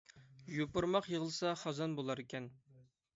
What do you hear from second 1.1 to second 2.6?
يىغلىسا خازان بۇلار كەن